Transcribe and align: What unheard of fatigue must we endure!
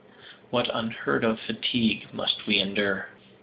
What 0.49 0.67
unheard 0.75 1.23
of 1.23 1.39
fatigue 1.41 2.07
must 2.11 2.47
we 2.47 2.57
endure! 2.59 3.09